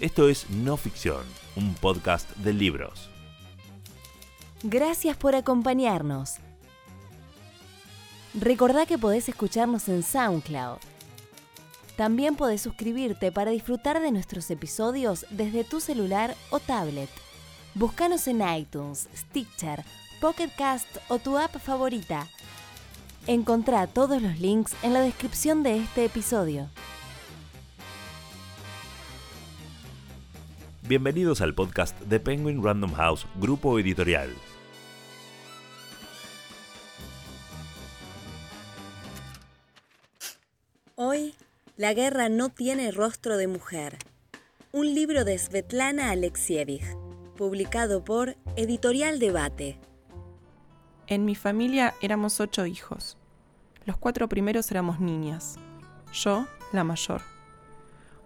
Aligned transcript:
Esto 0.00 0.28
es 0.28 0.50
No 0.50 0.76
Ficción, 0.76 1.22
un 1.54 1.72
podcast 1.74 2.28
de 2.38 2.52
libros. 2.52 3.08
Gracias 4.64 5.16
por 5.16 5.36
acompañarnos. 5.36 6.38
Recordá 8.34 8.86
que 8.86 8.98
podés 8.98 9.28
escucharnos 9.28 9.88
en 9.88 10.02
SoundCloud. 10.02 10.78
También 11.96 12.34
podés 12.34 12.60
suscribirte 12.60 13.30
para 13.30 13.52
disfrutar 13.52 14.00
de 14.00 14.10
nuestros 14.10 14.50
episodios 14.50 15.26
desde 15.30 15.62
tu 15.62 15.78
celular 15.78 16.34
o 16.50 16.58
tablet. 16.58 17.10
Búscanos 17.76 18.26
en 18.26 18.42
iTunes, 18.42 19.08
Stitcher, 19.16 19.84
Pocket 20.20 20.50
Cast 20.58 20.88
o 21.06 21.20
tu 21.20 21.38
app 21.38 21.56
favorita. 21.58 22.26
Encontrá 23.28 23.86
todos 23.86 24.20
los 24.20 24.40
links 24.40 24.74
en 24.82 24.92
la 24.92 25.02
descripción 25.02 25.62
de 25.62 25.78
este 25.78 26.04
episodio. 26.04 26.68
Bienvenidos 30.86 31.40
al 31.40 31.54
podcast 31.54 31.98
de 32.02 32.20
Penguin 32.20 32.62
Random 32.62 32.92
House, 32.92 33.26
grupo 33.40 33.78
editorial. 33.78 34.28
Hoy, 40.94 41.34
La 41.78 41.94
guerra 41.94 42.28
no 42.28 42.50
tiene 42.50 42.90
rostro 42.90 43.38
de 43.38 43.48
mujer. 43.48 43.96
Un 44.72 44.94
libro 44.94 45.24
de 45.24 45.38
Svetlana 45.38 46.10
Alexievich, 46.10 46.84
publicado 47.34 48.04
por 48.04 48.36
Editorial 48.54 49.18
Debate. 49.18 49.80
En 51.06 51.24
mi 51.24 51.34
familia 51.34 51.94
éramos 52.02 52.40
ocho 52.40 52.66
hijos. 52.66 53.16
Los 53.86 53.96
cuatro 53.96 54.28
primeros 54.28 54.70
éramos 54.70 55.00
niñas. 55.00 55.56
Yo, 56.12 56.46
la 56.72 56.84
mayor. 56.84 57.22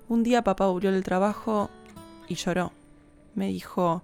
Un 0.08 0.24
día 0.24 0.42
papá 0.42 0.66
volvió 0.66 0.90
del 0.90 1.04
trabajo 1.04 1.70
y 2.28 2.34
lloró. 2.34 2.73
Me 3.34 3.48
dijo, 3.48 4.02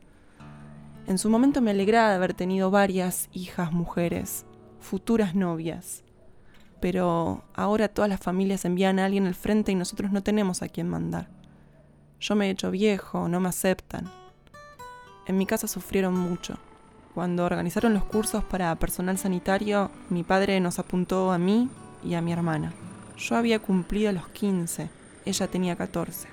en 1.06 1.18
su 1.18 1.28
momento 1.28 1.60
me 1.60 1.72
alegraba 1.72 2.10
de 2.10 2.14
haber 2.14 2.34
tenido 2.34 2.70
varias 2.70 3.28
hijas 3.32 3.72
mujeres, 3.72 4.46
futuras 4.80 5.34
novias. 5.34 6.02
Pero 6.80 7.44
ahora 7.54 7.88
todas 7.88 8.08
las 8.08 8.20
familias 8.20 8.64
envían 8.64 8.98
a 8.98 9.04
alguien 9.04 9.26
al 9.26 9.34
frente 9.34 9.72
y 9.72 9.74
nosotros 9.74 10.12
no 10.12 10.22
tenemos 10.22 10.62
a 10.62 10.68
quien 10.68 10.88
mandar. 10.88 11.28
Yo 12.20 12.34
me 12.36 12.46
he 12.46 12.50
hecho 12.50 12.70
viejo, 12.70 13.28
no 13.28 13.40
me 13.40 13.50
aceptan. 13.50 14.10
En 15.26 15.36
mi 15.36 15.46
casa 15.46 15.68
sufrieron 15.68 16.14
mucho. 16.16 16.58
Cuando 17.14 17.44
organizaron 17.44 17.94
los 17.94 18.04
cursos 18.04 18.42
para 18.44 18.74
personal 18.76 19.18
sanitario, 19.18 19.90
mi 20.10 20.24
padre 20.24 20.58
nos 20.60 20.78
apuntó 20.78 21.32
a 21.32 21.38
mí 21.38 21.68
y 22.02 22.14
a 22.14 22.22
mi 22.22 22.32
hermana. 22.32 22.72
Yo 23.16 23.36
había 23.36 23.58
cumplido 23.60 24.10
los 24.12 24.28
15, 24.28 24.90
ella 25.24 25.48
tenía 25.48 25.76
14. 25.76 26.28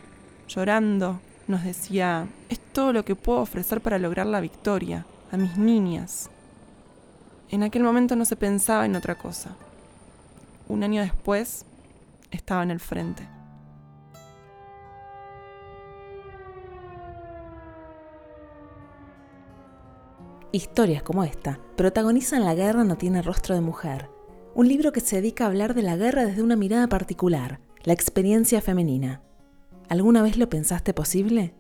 Llorando, 0.48 1.20
nos 1.52 1.64
decía, 1.64 2.28
es 2.50 2.60
todo 2.60 2.94
lo 2.94 3.06
que 3.06 3.16
puedo 3.16 3.40
ofrecer 3.40 3.82
para 3.82 4.00
lograr 4.00 4.26
la 4.26 4.42
victoria, 4.42 5.06
a 5.32 5.38
mis 5.38 5.58
niñas. 5.58 6.30
En 7.50 7.64
aquel 7.64 7.84
momento 7.84 8.16
no 8.16 8.26
se 8.26 8.36
pensaba 8.36 8.86
en 8.86 8.96
otra 8.96 9.16
cosa. 9.16 9.56
Un 10.68 10.84
año 10.84 11.02
después, 11.02 11.66
estaba 12.32 12.64
en 12.64 12.72
el 12.72 12.80
frente. 12.80 13.28
Historias 20.54 21.04
como 21.04 21.24
esta 21.24 21.60
protagonizan 21.78 22.44
La 22.44 22.56
guerra 22.56 22.84
no 22.84 22.98
tiene 22.98 23.22
rostro 23.22 23.56
de 23.56 23.62
mujer, 23.62 24.10
un 24.54 24.68
libro 24.68 24.92
que 24.92 25.00
se 25.00 25.18
dedica 25.18 25.46
a 25.46 25.48
hablar 25.48 25.74
de 25.74 25.82
la 25.82 25.96
guerra 25.96 26.26
desde 26.26 26.44
una 26.44 26.58
mirada 26.58 26.88
particular, 26.88 27.60
la 27.84 27.94
experiencia 27.94 28.62
femenina. 28.62 29.22
¿Alguna 29.92 30.22
vez 30.22 30.38
lo 30.38 30.48
pensaste 30.48 30.94
posible? 30.94 31.54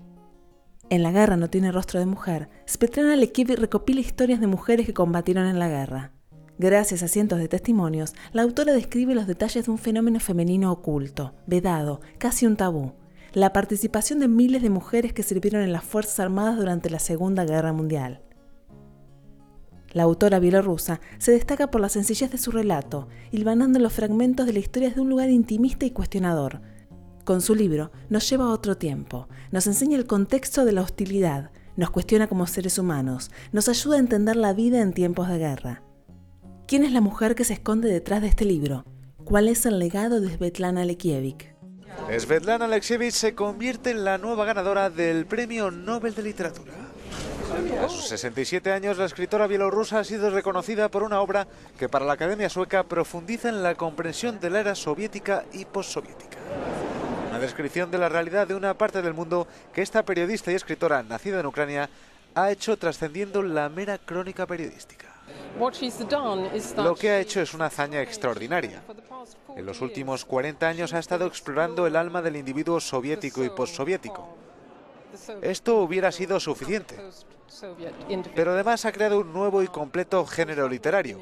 En 0.89 1.03
La 1.03 1.11
guerra 1.11 1.35
no 1.35 1.49
tiene 1.49 1.69
rostro 1.69 1.99
de 1.99 2.05
mujer, 2.05 2.47
Svetlana 2.65 3.17
Lekiv 3.17 3.49
recopila 3.59 3.99
historias 3.99 4.39
de 4.39 4.47
mujeres 4.47 4.85
que 4.85 4.93
combatieron 4.93 5.47
en 5.47 5.59
la 5.59 5.67
guerra. 5.67 6.13
Gracias 6.57 7.03
a 7.03 7.09
cientos 7.09 7.39
de 7.39 7.49
testimonios, 7.49 8.13
la 8.31 8.43
autora 8.43 8.71
describe 8.71 9.15
los 9.15 9.27
detalles 9.27 9.65
de 9.65 9.71
un 9.71 9.77
fenómeno 9.77 10.21
femenino 10.21 10.71
oculto, 10.71 11.33
vedado, 11.45 11.99
casi 12.19 12.45
un 12.45 12.55
tabú, 12.55 12.93
la 13.33 13.51
participación 13.51 14.19
de 14.19 14.29
miles 14.29 14.61
de 14.61 14.69
mujeres 14.69 15.11
que 15.11 15.23
sirvieron 15.23 15.61
en 15.61 15.73
las 15.73 15.83
Fuerzas 15.83 16.21
Armadas 16.21 16.55
durante 16.55 16.89
la 16.89 16.99
Segunda 16.99 17.43
Guerra 17.43 17.73
Mundial. 17.73 18.21
La 19.91 20.03
autora 20.03 20.39
bielorrusa 20.39 21.01
se 21.17 21.33
destaca 21.33 21.69
por 21.69 21.81
la 21.81 21.89
sencillez 21.89 22.31
de 22.31 22.37
su 22.37 22.51
relato, 22.51 23.09
hilvanando 23.31 23.77
los 23.79 23.91
fragmentos 23.91 24.45
de 24.45 24.53
la 24.53 24.59
historia 24.59 24.89
de 24.89 25.01
un 25.01 25.09
lugar 25.09 25.29
intimista 25.29 25.85
y 25.85 25.91
cuestionador. 25.91 26.61
Con 27.23 27.41
su 27.41 27.53
libro 27.53 27.91
nos 28.09 28.27
lleva 28.29 28.45
a 28.45 28.49
otro 28.49 28.77
tiempo, 28.77 29.27
nos 29.51 29.67
enseña 29.67 29.97
el 29.97 30.07
contexto 30.07 30.65
de 30.65 30.71
la 30.71 30.81
hostilidad, 30.81 31.51
nos 31.75 31.91
cuestiona 31.91 32.27
como 32.27 32.47
seres 32.47 32.79
humanos, 32.79 33.29
nos 33.51 33.69
ayuda 33.69 33.97
a 33.97 33.99
entender 33.99 34.35
la 34.35 34.53
vida 34.53 34.81
en 34.81 34.93
tiempos 34.93 35.27
de 35.29 35.37
guerra. 35.37 35.83
¿Quién 36.67 36.83
es 36.83 36.91
la 36.91 37.01
mujer 37.01 37.35
que 37.35 37.43
se 37.43 37.53
esconde 37.53 37.89
detrás 37.89 38.21
de 38.21 38.27
este 38.27 38.45
libro? 38.45 38.85
¿Cuál 39.23 39.49
es 39.49 39.65
el 39.65 39.77
legado 39.77 40.19
de 40.19 40.35
Svetlana 40.35 40.81
Alexievich? 40.81 41.53
Svetlana 42.17 42.65
Alexievich 42.65 43.13
se 43.13 43.35
convierte 43.35 43.91
en 43.91 44.03
la 44.03 44.17
nueva 44.17 44.45
ganadora 44.45 44.89
del 44.89 45.25
Premio 45.25 45.69
Nobel 45.69 46.15
de 46.15 46.23
Literatura. 46.23 46.71
A 47.83 47.89
sus 47.89 48.07
67 48.07 48.71
años, 48.71 48.97
la 48.97 49.05
escritora 49.05 49.45
bielorrusa 49.45 49.99
ha 49.99 50.03
sido 50.03 50.29
reconocida 50.29 50.89
por 50.89 51.03
una 51.03 51.19
obra 51.19 51.47
que 51.77 51.89
para 51.89 52.05
la 52.05 52.13
Academia 52.13 52.49
Sueca 52.49 52.83
profundiza 52.83 53.49
en 53.49 53.61
la 53.61 53.75
comprensión 53.75 54.39
de 54.39 54.49
la 54.49 54.61
era 54.61 54.75
soviética 54.75 55.43
y 55.51 55.65
postsoviética. 55.65 56.30
Descripción 57.41 57.89
de 57.89 57.97
la 57.97 58.07
realidad 58.07 58.47
de 58.47 58.53
una 58.53 58.75
parte 58.75 59.01
del 59.01 59.15
mundo 59.15 59.47
que 59.73 59.81
esta 59.81 60.03
periodista 60.03 60.51
y 60.51 60.55
escritora 60.55 61.01
nacida 61.01 61.39
en 61.39 61.47
Ucrania 61.47 61.89
ha 62.35 62.51
hecho 62.51 62.77
trascendiendo 62.77 63.41
la 63.41 63.67
mera 63.67 63.97
crónica 63.97 64.45
periodística. 64.45 65.07
Lo 66.77 66.95
que 66.95 67.09
ha 67.09 67.19
hecho 67.19 67.41
es 67.41 67.55
una 67.55 67.65
hazaña 67.65 67.99
extraordinaria. 68.03 68.83
En 69.55 69.65
los 69.65 69.81
últimos 69.81 70.23
40 70.23 70.67
años 70.67 70.93
ha 70.93 70.99
estado 70.99 71.25
explorando 71.25 71.87
el 71.87 71.95
alma 71.95 72.21
del 72.21 72.35
individuo 72.35 72.79
soviético 72.79 73.43
y 73.43 73.49
postsoviético. 73.49 74.37
Esto 75.41 75.77
hubiera 75.77 76.11
sido 76.11 76.39
suficiente. 76.39 76.95
Pero 78.35 78.51
además 78.51 78.85
ha 78.85 78.91
creado 78.91 79.19
un 79.19 79.33
nuevo 79.33 79.63
y 79.63 79.67
completo 79.67 80.25
género 80.27 80.69
literario, 80.69 81.19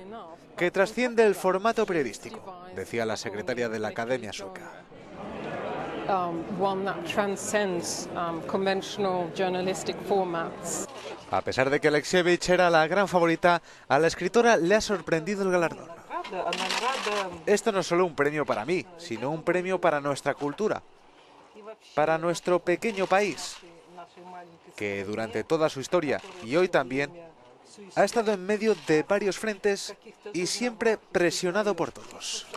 que 0.57 0.69
trasciende 0.69 1.25
el 1.25 1.33
formato 1.33 1.85
periodístico, 1.85 2.65
decía 2.75 3.05
la 3.05 3.15
secretaria 3.15 3.69
de 3.69 3.79
la 3.79 3.87
Academia 3.87 4.33
Sueca. 4.33 4.83
A 11.31 11.41
pesar 11.41 11.69
de 11.69 11.79
que 11.79 11.87
Alexievich 11.87 12.49
era 12.49 12.69
la 12.69 12.87
gran 12.87 13.07
favorita, 13.07 13.61
a 13.87 13.99
la 13.99 14.07
escritora 14.07 14.57
le 14.57 14.75
ha 14.75 14.81
sorprendido 14.81 15.43
el 15.43 15.51
galardón. 15.51 15.87
Esto 17.45 17.71
no 17.71 17.79
es 17.81 17.87
solo 17.87 18.05
un 18.05 18.15
premio 18.15 18.45
para 18.45 18.65
mí, 18.65 18.85
sino 18.97 19.29
un 19.29 19.43
premio 19.43 19.79
para 19.79 19.99
nuestra 19.99 20.33
cultura, 20.33 20.81
para 21.93 22.17
nuestro 22.17 22.59
pequeño 22.59 23.05
país, 23.05 23.57
que 24.75 25.03
durante 25.03 25.43
toda 25.43 25.69
su 25.69 25.79
historia 25.79 26.19
y 26.43 26.55
hoy 26.55 26.69
también 26.69 27.11
ha 27.95 28.03
estado 28.03 28.33
en 28.33 28.45
medio 28.45 28.75
de 28.87 29.03
varios 29.03 29.37
frentes 29.37 29.95
y 30.33 30.47
siempre 30.47 30.97
presionado 30.97 31.75
por 31.75 31.91
todos. 31.91 32.47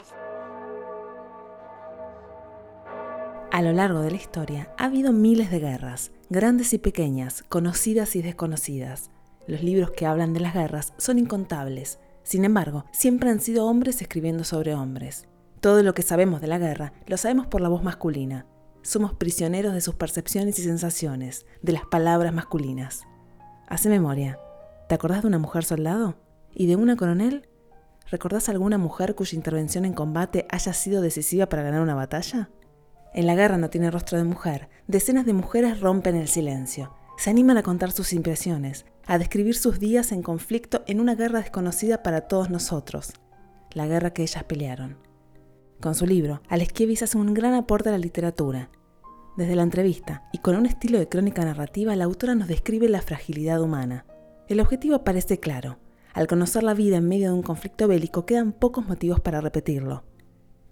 A 3.52 3.60
lo 3.60 3.74
largo 3.74 4.00
de 4.00 4.10
la 4.10 4.16
historia 4.16 4.70
ha 4.78 4.86
habido 4.86 5.12
miles 5.12 5.50
de 5.50 5.60
guerras, 5.60 6.10
grandes 6.30 6.72
y 6.72 6.78
pequeñas, 6.78 7.44
conocidas 7.50 8.16
y 8.16 8.22
desconocidas. 8.22 9.10
Los 9.46 9.62
libros 9.62 9.90
que 9.90 10.06
hablan 10.06 10.32
de 10.32 10.40
las 10.40 10.54
guerras 10.54 10.94
son 10.96 11.18
incontables. 11.18 11.98
Sin 12.22 12.46
embargo, 12.46 12.86
siempre 12.92 13.28
han 13.28 13.40
sido 13.40 13.66
hombres 13.66 14.00
escribiendo 14.00 14.44
sobre 14.44 14.74
hombres. 14.74 15.28
Todo 15.60 15.82
lo 15.82 15.92
que 15.92 16.00
sabemos 16.00 16.40
de 16.40 16.46
la 16.46 16.56
guerra 16.56 16.94
lo 17.06 17.18
sabemos 17.18 17.46
por 17.46 17.60
la 17.60 17.68
voz 17.68 17.82
masculina. 17.82 18.46
Somos 18.80 19.12
prisioneros 19.12 19.74
de 19.74 19.82
sus 19.82 19.96
percepciones 19.96 20.58
y 20.58 20.62
sensaciones, 20.62 21.44
de 21.60 21.72
las 21.72 21.84
palabras 21.84 22.32
masculinas. 22.32 23.02
Hace 23.68 23.90
memoria. 23.90 24.38
¿Te 24.88 24.94
acordás 24.94 25.20
de 25.20 25.28
una 25.28 25.38
mujer 25.38 25.64
soldado? 25.64 26.16
¿Y 26.54 26.68
de 26.68 26.76
una 26.76 26.96
coronel? 26.96 27.50
¿Recordás 28.10 28.48
alguna 28.48 28.78
mujer 28.78 29.14
cuya 29.14 29.36
intervención 29.36 29.84
en 29.84 29.92
combate 29.92 30.46
haya 30.48 30.72
sido 30.72 31.02
decisiva 31.02 31.50
para 31.50 31.62
ganar 31.62 31.82
una 31.82 31.94
batalla? 31.94 32.48
En 33.14 33.26
la 33.26 33.34
guerra 33.34 33.58
no 33.58 33.68
tiene 33.68 33.90
rostro 33.90 34.16
de 34.16 34.24
mujer, 34.24 34.68
decenas 34.86 35.26
de 35.26 35.34
mujeres 35.34 35.80
rompen 35.80 36.16
el 36.16 36.28
silencio. 36.28 36.94
Se 37.18 37.28
animan 37.28 37.58
a 37.58 37.62
contar 37.62 37.92
sus 37.92 38.14
impresiones, 38.14 38.86
a 39.06 39.18
describir 39.18 39.54
sus 39.54 39.78
días 39.78 40.12
en 40.12 40.22
conflicto 40.22 40.82
en 40.86 40.98
una 40.98 41.14
guerra 41.14 41.40
desconocida 41.40 42.02
para 42.02 42.22
todos 42.22 42.48
nosotros, 42.48 43.12
la 43.72 43.86
guerra 43.86 44.12
que 44.12 44.22
ellas 44.22 44.44
pelearon. 44.44 44.96
Con 45.80 45.94
su 45.94 46.06
libro, 46.06 46.40
Aleskiewicz 46.48 47.02
hace 47.02 47.18
un 47.18 47.34
gran 47.34 47.54
aporte 47.54 47.90
a 47.90 47.92
la 47.92 47.98
literatura. 47.98 48.70
Desde 49.36 49.56
la 49.56 49.62
entrevista 49.62 50.24
y 50.32 50.38
con 50.38 50.56
un 50.56 50.66
estilo 50.66 50.98
de 50.98 51.08
crónica 51.08 51.44
narrativa, 51.44 51.96
la 51.96 52.04
autora 52.04 52.34
nos 52.34 52.48
describe 52.48 52.88
la 52.88 53.02
fragilidad 53.02 53.60
humana. 53.60 54.06
El 54.48 54.60
objetivo 54.60 55.04
parece 55.04 55.38
claro. 55.38 55.78
Al 56.14 56.26
conocer 56.26 56.62
la 56.62 56.74
vida 56.74 56.98
en 56.98 57.08
medio 57.08 57.28
de 57.28 57.34
un 57.34 57.42
conflicto 57.42 57.88
bélico, 57.88 58.26
quedan 58.26 58.52
pocos 58.52 58.86
motivos 58.86 59.20
para 59.20 59.40
repetirlo. 59.40 60.04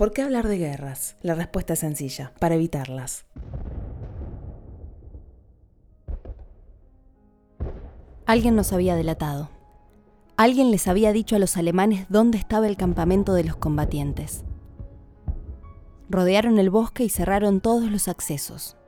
¿Por 0.01 0.13
qué 0.13 0.23
hablar 0.23 0.49
de 0.49 0.57
guerras? 0.57 1.19
La 1.21 1.35
respuesta 1.35 1.75
es 1.75 1.81
sencilla, 1.81 2.33
para 2.39 2.55
evitarlas. 2.55 3.27
Alguien 8.25 8.57
nos 8.57 8.73
había 8.73 8.97
delatado. 8.97 9.51
Alguien 10.39 10.71
les 10.71 10.89
había 10.89 11.13
dicho 11.13 11.37
a 11.37 11.39
los 11.39 11.59
alemanes 11.59 12.07
dónde 12.09 12.39
estaba 12.39 12.67
el 12.67 12.79
campamento 12.79 13.35
de 13.35 13.45
los 13.45 13.57
combatientes. 13.57 14.43
Rodearon 16.09 16.59
el 16.59 16.71
bosque 16.71 17.05
y 17.05 17.11
cerraron 17.11 17.61
todos 17.61 17.91
los 17.91 18.09
accesos. 18.09 18.79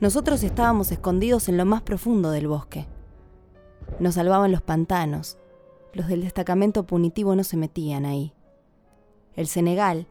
Nosotros 0.00 0.42
estábamos 0.42 0.90
escondidos 0.90 1.48
en 1.48 1.56
lo 1.56 1.64
más 1.66 1.82
profundo 1.82 2.32
del 2.32 2.48
bosque. 2.48 2.88
Nos 4.00 4.16
salvaban 4.16 4.50
los 4.50 4.60
pantanos. 4.60 5.38
Los 5.92 6.08
del 6.08 6.22
destacamento 6.22 6.84
punitivo 6.84 7.36
no 7.36 7.44
se 7.44 7.56
metían 7.56 8.04
ahí. 8.06 8.34
El 9.36 9.46
Senegal 9.46 10.06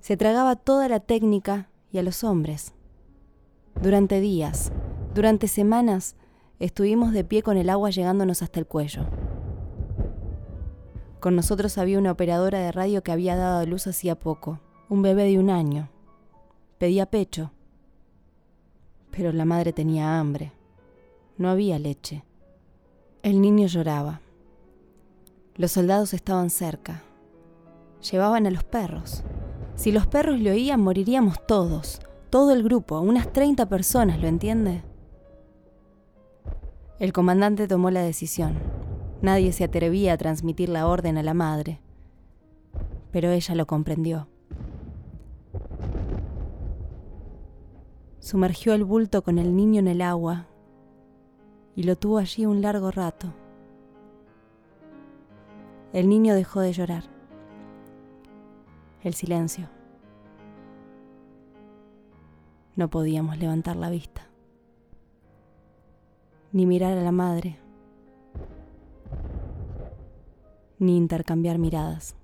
se 0.00 0.16
tragaba 0.16 0.56
toda 0.56 0.88
la 0.88 1.00
técnica 1.00 1.68
y 1.92 1.98
a 1.98 2.02
los 2.02 2.24
hombres. 2.24 2.74
Durante 3.80 4.20
días, 4.20 4.72
durante 5.14 5.48
semanas, 5.48 6.16
estuvimos 6.58 7.12
de 7.12 7.24
pie 7.24 7.42
con 7.42 7.56
el 7.56 7.70
agua 7.70 7.90
llegándonos 7.90 8.42
hasta 8.42 8.60
el 8.60 8.66
cuello. 8.66 9.06
Con 11.20 11.36
nosotros 11.36 11.78
había 11.78 11.98
una 11.98 12.12
operadora 12.12 12.58
de 12.58 12.72
radio 12.72 13.02
que 13.02 13.12
había 13.12 13.36
dado 13.36 13.60
a 13.60 13.64
luz 13.64 13.86
hacía 13.86 14.18
poco, 14.18 14.60
un 14.88 15.02
bebé 15.02 15.24
de 15.24 15.38
un 15.38 15.50
año. 15.50 15.88
Pedía 16.78 17.06
pecho. 17.06 17.52
Pero 19.10 19.30
la 19.32 19.44
madre 19.44 19.72
tenía 19.72 20.18
hambre. 20.18 20.52
No 21.38 21.48
había 21.48 21.78
leche. 21.78 22.24
El 23.22 23.40
niño 23.40 23.68
lloraba. 23.68 24.20
Los 25.54 25.72
soldados 25.72 26.12
estaban 26.12 26.50
cerca. 26.50 27.04
Llevaban 28.10 28.46
a 28.46 28.50
los 28.50 28.64
perros. 28.64 29.22
Si 29.74 29.92
los 29.92 30.06
perros 30.06 30.40
le 30.40 30.50
oían, 30.50 30.80
moriríamos 30.80 31.46
todos. 31.46 32.00
Todo 32.30 32.52
el 32.52 32.62
grupo, 32.62 33.00
unas 33.00 33.32
30 33.32 33.68
personas, 33.68 34.20
¿lo 34.20 34.26
entiende? 34.26 34.82
El 36.98 37.12
comandante 37.12 37.68
tomó 37.68 37.90
la 37.90 38.02
decisión. 38.02 38.58
Nadie 39.22 39.52
se 39.52 39.64
atrevía 39.64 40.14
a 40.14 40.16
transmitir 40.16 40.68
la 40.68 40.86
orden 40.86 41.16
a 41.18 41.22
la 41.22 41.34
madre, 41.34 41.80
pero 43.12 43.30
ella 43.30 43.54
lo 43.54 43.66
comprendió. 43.66 44.28
Sumergió 48.18 48.74
el 48.74 48.84
bulto 48.84 49.22
con 49.22 49.38
el 49.38 49.54
niño 49.54 49.80
en 49.80 49.88
el 49.88 50.00
agua 50.00 50.46
y 51.76 51.82
lo 51.84 51.96
tuvo 51.96 52.18
allí 52.18 52.46
un 52.46 52.62
largo 52.62 52.90
rato. 52.90 53.32
El 55.92 56.08
niño 56.08 56.34
dejó 56.34 56.60
de 56.60 56.72
llorar. 56.72 57.11
El 59.02 59.14
silencio. 59.14 59.68
No 62.76 62.88
podíamos 62.88 63.38
levantar 63.38 63.76
la 63.76 63.90
vista, 63.90 64.28
ni 66.52 66.66
mirar 66.66 66.96
a 66.96 67.02
la 67.02 67.12
madre 67.12 67.58
ni 70.82 70.96
intercambiar 70.96 71.58
miradas. 71.58 72.16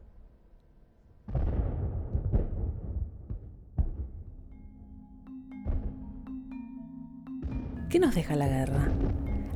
¿Qué 7.88 8.00
nos 8.00 8.14
deja 8.14 8.34
la 8.34 8.48
guerra? 8.48 8.92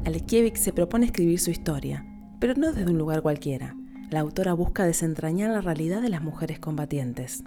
Alekiewicz 0.06 0.60
se 0.60 0.72
propone 0.72 1.06
escribir 1.06 1.40
su 1.40 1.50
historia, 1.50 2.06
pero 2.38 2.54
no 2.54 2.72
desde 2.72 2.90
un 2.90 2.98
lugar 2.98 3.22
cualquiera. 3.22 3.76
La 4.12 4.20
autora 4.20 4.52
busca 4.52 4.84
desentrañar 4.84 5.48
la 5.48 5.62
realidad 5.62 6.02
de 6.02 6.10
las 6.10 6.22
mujeres 6.22 6.58
combatientes. 6.58 7.42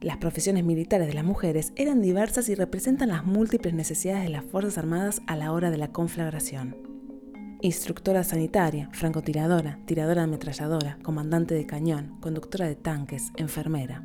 Las 0.00 0.16
profesiones 0.16 0.64
militares 0.64 1.06
de 1.06 1.12
las 1.12 1.22
mujeres 1.22 1.74
eran 1.76 2.00
diversas 2.00 2.48
y 2.48 2.54
representan 2.54 3.10
las 3.10 3.26
múltiples 3.26 3.74
necesidades 3.74 4.22
de 4.22 4.30
las 4.30 4.44
Fuerzas 4.46 4.78
Armadas 4.78 5.20
a 5.26 5.36
la 5.36 5.52
hora 5.52 5.70
de 5.70 5.76
la 5.76 5.88
conflagración 5.88 6.76
instructora 7.60 8.24
sanitaria, 8.24 8.88
francotiradora, 8.92 9.78
tiradora 9.86 10.22
ametralladora, 10.22 10.98
comandante 11.02 11.54
de 11.54 11.66
cañón, 11.66 12.16
conductora 12.20 12.66
de 12.66 12.76
tanques, 12.76 13.32
enfermera. 13.36 14.04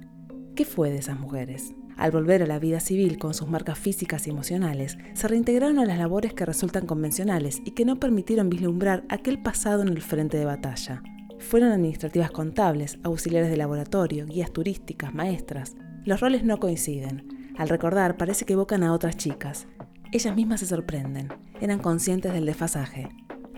¿Qué 0.56 0.66
fue 0.66 0.90
de 0.90 0.98
esas 0.98 1.20
mujeres? 1.20 1.74
Al 1.96 2.12
volver 2.12 2.42
a 2.44 2.48
la 2.48 2.60
vida 2.60 2.80
civil 2.80 3.18
con 3.18 3.34
sus 3.34 3.48
marcas 3.48 3.78
físicas 3.78 4.26
y 4.26 4.32
emocionales, 4.32 4.98
se 5.14 5.28
reintegraron 5.28 5.80
a 5.80 5.86
las 5.86 6.00
labores 6.00 6.34
que 6.34 6.46
resultan 6.46 6.86
convencionales 6.86 7.62
y 7.64 7.72
que 7.72 7.86
no 7.86 8.00
permitieron 8.00 8.50
vislumbrar 8.50 9.04
aquel 9.10 9.42
pasado 9.42 9.84
en 9.84 9.90
el 9.90 10.02
frente 10.02 10.38
de 10.38 10.46
batalla. 10.46 11.04
Fueron 11.42 11.72
administrativas 11.72 12.32
contables, 12.32 13.00
auxiliares 13.04 13.50
de 13.50 13.58
laboratorio, 13.58 14.26
guías 14.26 14.54
turísticas, 14.54 15.14
maestras. 15.14 15.76
Los 16.06 16.22
roles 16.22 16.44
no 16.44 16.60
coinciden. 16.60 17.54
Al 17.58 17.68
recordar 17.68 18.16
parece 18.16 18.46
que 18.46 18.54
evocan 18.54 18.84
a 18.84 18.94
otras 18.94 19.18
chicas. 19.18 19.68
Ellas 20.14 20.36
mismas 20.36 20.62
se 20.62 20.68
sorprenden. 20.68 21.30
Eran 21.60 21.80
conscientes 21.80 22.32
del 22.32 22.46
desfasaje. 22.46 23.10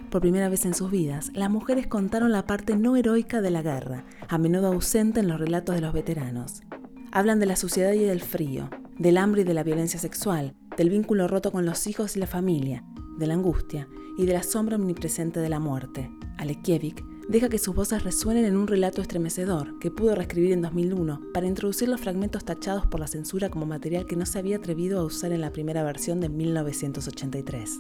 Por 0.10 0.22
primera 0.22 0.50
vez 0.50 0.66
en 0.66 0.74
sus 0.74 0.92
vidas, 0.92 1.32
las 1.34 1.50
mujeres 1.50 1.86
contaron 1.86 2.32
la 2.32 2.46
parte 2.48 2.76
no 2.76 2.96
heroica 2.96 3.42
de 3.42 3.52
la 3.52 3.62
guerra, 3.62 4.06
a 4.28 4.38
menudo 4.38 4.68
ausente 4.68 5.20
en 5.20 5.28
los 5.28 5.40
relatos 5.40 5.76
de 5.76 5.82
los 5.82 5.94
veteranos. 5.94 6.64
Hablan 7.12 7.40
de 7.40 7.48
la 7.48 7.56
suciedad 7.56 7.92
y 7.92 8.00
del 8.00 8.22
frío, 8.22 8.70
del 8.98 9.18
hambre 9.18 9.42
y 9.42 9.46
de 9.46 9.54
la 9.54 9.64
violencia 9.64 10.00
sexual, 10.00 10.56
del 10.78 10.90
vínculo 10.90 11.28
roto 11.28 11.52
con 11.52 11.66
los 11.66 11.86
hijos 11.86 12.16
y 12.16 12.20
la 12.20 12.28
familia, 12.28 12.84
de 13.20 13.28
la 13.28 13.34
angustia 13.34 13.88
y 14.18 14.26
de 14.26 14.34
la 14.34 14.44
sombra 14.44 14.78
omnipresente 14.78 15.40
de 15.40 15.50
la 15.50 15.60
muerte. 15.60 16.10
Alekiewicz 16.38 17.13
deja 17.28 17.50
que 17.50 17.58
sus 17.58 17.74
voces 17.74 18.04
resuenen 18.04 18.46
en 18.46 18.58
un 18.58 18.68
relato 18.68 19.02
estremecedor 19.02 19.80
que 19.80 19.92
pudo 19.92 20.16
reescribir 20.16 20.52
en 20.52 20.62
2001 20.62 21.22
para 21.34 21.48
introducir 21.48 21.90
los 21.90 22.02
fragmentos 22.02 22.44
tachados 22.44 22.86
por 22.86 23.00
la 23.00 23.08
censura 23.08 23.50
como 23.50 23.66
material 23.66 24.06
que 24.06 24.16
no 24.16 24.26
se 24.26 24.40
había 24.40 24.58
atrevido 24.58 25.00
a 25.00 25.04
usar 25.04 25.32
en 25.32 25.42
la 25.42 25.52
primera 25.52 25.84
versión 25.84 26.20
de 26.20 26.30
1983. 26.30 27.80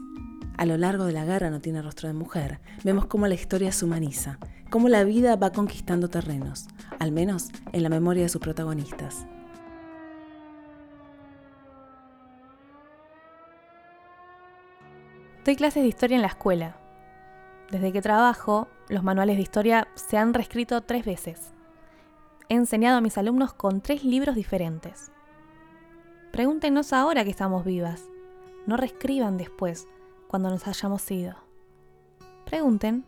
A 0.57 0.65
lo 0.65 0.77
largo 0.77 1.05
de 1.05 1.13
la 1.13 1.25
guerra 1.25 1.49
no 1.49 1.61
tiene 1.61 1.81
rostro 1.81 2.07
de 2.07 2.13
mujer, 2.13 2.59
vemos 2.83 3.07
cómo 3.07 3.27
la 3.27 3.33
historia 3.33 3.71
se 3.71 3.85
humaniza, 3.85 4.37
cómo 4.69 4.87
la 4.87 5.03
vida 5.03 5.35
va 5.35 5.51
conquistando 5.51 6.09
terrenos, 6.09 6.67
al 6.99 7.11
menos 7.11 7.49
en 7.71 7.83
la 7.83 7.89
memoria 7.89 8.23
de 8.23 8.29
sus 8.29 8.41
protagonistas. 8.41 9.25
Doy 15.43 15.57
clases 15.57 15.83
de 15.83 15.89
historia 15.89 16.15
en 16.15 16.21
la 16.21 16.29
escuela. 16.29 16.77
Desde 17.69 17.91
que 17.91 18.01
trabajo, 18.01 18.69
los 18.89 19.03
manuales 19.03 19.37
de 19.37 19.43
historia 19.43 19.87
se 19.95 20.17
han 20.17 20.33
reescrito 20.33 20.81
tres 20.81 21.05
veces. 21.05 21.53
He 22.49 22.55
enseñado 22.55 22.97
a 22.97 23.01
mis 23.01 23.17
alumnos 23.17 23.53
con 23.53 23.81
tres 23.81 24.03
libros 24.03 24.35
diferentes. 24.35 25.11
Pregúntenos 26.31 26.93
ahora 26.93 27.23
que 27.23 27.29
estamos 27.29 27.63
vivas. 27.63 28.03
No 28.65 28.77
reescriban 28.77 29.37
después, 29.37 29.87
cuando 30.27 30.49
nos 30.49 30.67
hayamos 30.67 31.09
ido. 31.11 31.35
Pregunten. 32.45 33.05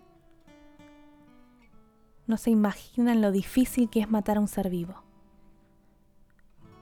No 2.27 2.37
se 2.37 2.51
imaginan 2.51 3.21
lo 3.21 3.31
difícil 3.31 3.89
que 3.89 3.99
es 3.99 4.09
matar 4.09 4.37
a 4.37 4.39
un 4.39 4.47
ser 4.47 4.69
vivo. 4.69 5.03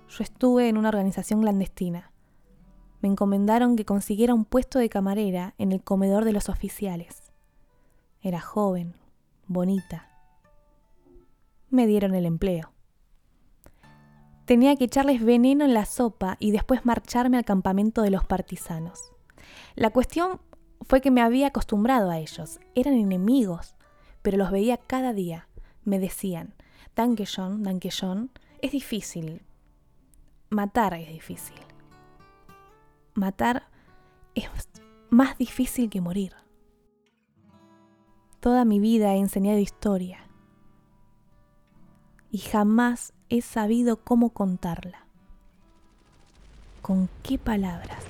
Yo 0.10 0.24
estuve 0.24 0.70
en 0.70 0.78
una 0.78 0.90
organización 0.90 1.42
clandestina. 1.42 2.12
Me 3.02 3.10
encomendaron 3.10 3.76
que 3.76 3.84
consiguiera 3.84 4.34
un 4.34 4.46
puesto 4.46 4.80
de 4.80 4.90
camarera 4.90 5.56
en 5.58 5.72
el 5.72 5.84
comedor 5.84 6.24
de 6.24 6.34
los 6.34 6.50
oficiales. 6.50 7.23
Era 8.24 8.40
joven, 8.40 8.96
bonita. 9.48 10.08
Me 11.70 11.86
dieron 11.88 12.16
el 12.16 12.26
empleo. 12.26 12.72
Tenía 14.46 14.78
que 14.78 14.86
echarles 14.86 15.22
veneno 15.22 15.66
en 15.66 15.74
la 15.74 15.84
sopa 15.84 16.38
y 16.40 16.52
después 16.52 16.86
marcharme 16.86 17.36
al 17.36 17.44
campamento 17.44 18.02
de 18.02 18.12
los 18.12 18.24
partisanos. 18.24 19.12
La 19.76 19.90
cuestión 19.90 20.40
fue 20.88 21.02
que 21.02 21.12
me 21.12 21.22
había 21.22 21.48
acostumbrado 21.48 22.10
a 22.10 22.18
ellos. 22.18 22.62
Eran 22.76 22.94
enemigos, 22.94 23.76
pero 24.22 24.38
los 24.38 24.52
veía 24.52 24.78
cada 24.78 25.12
día. 25.12 25.50
Me 25.84 26.00
decían, 26.00 26.56
Danke 26.96 27.26
John, 27.26 27.62
Danke 27.62 27.90
John, 27.92 28.32
es 28.62 28.72
difícil. 28.72 29.42
Matar 30.50 30.94
es 30.94 31.10
difícil. 31.10 31.60
Matar 33.16 33.68
es 34.34 34.48
más 35.10 35.38
difícil 35.38 35.90
que 35.90 36.00
morir. 36.00 36.43
Toda 38.44 38.66
mi 38.66 38.82
vida 38.82 39.14
he 39.14 39.20
enseñado 39.20 39.58
historia 39.58 40.20
y 42.30 42.40
jamás 42.40 43.14
he 43.30 43.42
sabido 43.42 44.04
cómo 44.04 44.32
contarla. 44.32 45.08
¿Con 46.82 47.08
qué 47.24 47.38
palabras? 47.38 48.04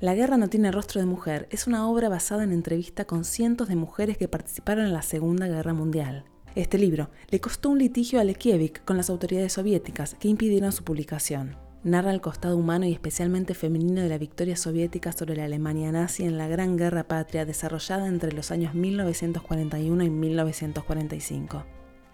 La 0.00 0.16
guerra 0.16 0.36
no 0.36 0.48
tiene 0.48 0.72
rostro 0.72 1.00
de 1.00 1.06
mujer 1.06 1.46
es 1.52 1.68
una 1.68 1.88
obra 1.88 2.08
basada 2.08 2.42
en 2.42 2.50
entrevista 2.50 3.04
con 3.04 3.24
cientos 3.24 3.68
de 3.68 3.76
mujeres 3.76 4.18
que 4.18 4.26
participaron 4.26 4.86
en 4.86 4.92
la 4.92 5.02
Segunda 5.02 5.46
Guerra 5.46 5.74
Mundial. 5.74 6.24
Este 6.56 6.76
libro 6.76 7.10
le 7.30 7.40
costó 7.40 7.70
un 7.70 7.78
litigio 7.78 8.18
a 8.18 8.24
Lekievich 8.24 8.84
con 8.84 8.96
las 8.96 9.10
autoridades 9.10 9.52
soviéticas 9.52 10.16
que 10.18 10.26
impidieron 10.26 10.72
su 10.72 10.82
publicación. 10.82 11.63
Narra 11.84 12.12
el 12.12 12.22
costado 12.22 12.56
humano 12.56 12.86
y 12.86 12.92
especialmente 12.92 13.52
femenino 13.52 14.00
de 14.00 14.08
la 14.08 14.16
victoria 14.16 14.56
soviética 14.56 15.12
sobre 15.12 15.36
la 15.36 15.44
Alemania 15.44 15.92
nazi 15.92 16.24
en 16.24 16.38
la 16.38 16.48
Gran 16.48 16.78
Guerra 16.78 17.04
Patria 17.04 17.44
desarrollada 17.44 18.08
entre 18.08 18.32
los 18.32 18.50
años 18.50 18.72
1941 18.72 20.02
y 20.02 20.08
1945. 20.08 21.62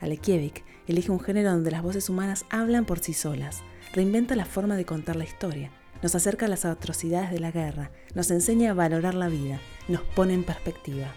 Alekievich 0.00 0.64
elige 0.88 1.12
un 1.12 1.20
género 1.20 1.52
donde 1.52 1.70
las 1.70 1.84
voces 1.84 2.10
humanas 2.10 2.46
hablan 2.50 2.84
por 2.84 2.98
sí 2.98 3.12
solas, 3.12 3.62
reinventa 3.92 4.34
la 4.34 4.44
forma 4.44 4.74
de 4.74 4.84
contar 4.84 5.14
la 5.14 5.22
historia, 5.22 5.70
nos 6.02 6.16
acerca 6.16 6.46
a 6.46 6.48
las 6.48 6.64
atrocidades 6.64 7.30
de 7.30 7.38
la 7.38 7.52
guerra, 7.52 7.92
nos 8.16 8.32
enseña 8.32 8.72
a 8.72 8.74
valorar 8.74 9.14
la 9.14 9.28
vida, 9.28 9.60
nos 9.86 10.00
pone 10.00 10.34
en 10.34 10.42
perspectiva. 10.42 11.14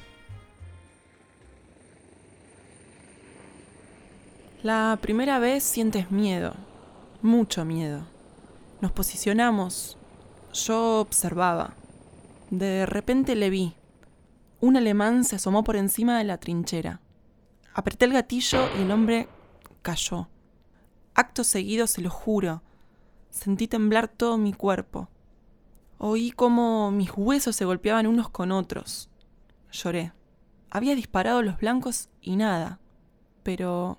La 4.61 4.99
primera 5.01 5.39
vez 5.39 5.63
sientes 5.63 6.11
miedo, 6.11 6.53
mucho 7.23 7.65
miedo. 7.65 8.12
Nos 8.83 8.91
posicionamos. 8.91 9.97
Yo 10.51 10.99
observaba. 10.99 11.73
De 12.49 12.85
repente 12.85 13.33
le 13.33 13.49
vi. 13.49 13.75
Un 14.59 14.75
alemán 14.75 15.23
se 15.23 15.37
asomó 15.37 15.63
por 15.63 15.77
encima 15.77 16.17
de 16.17 16.25
la 16.25 16.37
trinchera. 16.37 16.99
Apreté 17.73 18.03
el 18.03 18.11
gatillo 18.11 18.67
y 18.77 18.81
el 18.81 18.91
hombre 18.91 19.29
cayó. 19.83 20.27
Acto 21.15 21.45
seguido, 21.45 21.87
se 21.87 22.01
lo 22.01 22.09
juro, 22.09 22.61
sentí 23.29 23.69
temblar 23.69 24.09
todo 24.09 24.37
mi 24.37 24.51
cuerpo. 24.51 25.07
Oí 25.97 26.31
cómo 26.31 26.91
mis 26.91 27.11
huesos 27.15 27.55
se 27.55 27.63
golpeaban 27.63 28.05
unos 28.05 28.27
con 28.27 28.51
otros. 28.51 29.09
Lloré. 29.71 30.11
Había 30.69 30.93
disparado 30.93 31.41
los 31.41 31.57
blancos 31.57 32.09
y 32.19 32.35
nada. 32.35 32.81
Pero 33.43 33.97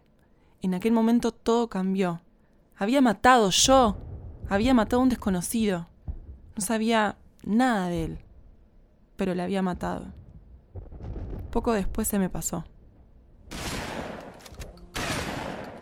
en 0.61 0.75
aquel 0.75 0.93
momento 0.93 1.33
todo 1.33 1.71
cambió. 1.71 2.21
Había 2.77 3.01
matado 3.01 3.49
yo. 3.49 3.97
Había 4.49 4.75
matado 4.75 5.01
a 5.01 5.05
un 5.05 5.09
desconocido. 5.09 5.89
No 6.57 6.63
sabía 6.63 7.17
nada 7.45 7.89
de 7.89 8.05
él. 8.05 8.19
Pero 9.17 9.35
le 9.35 9.43
había 9.43 9.63
matado. 9.63 10.13
Poco 11.51 11.73
después 11.73 12.09
se 12.09 12.19
me 12.19 12.29
pasó. 12.29 12.65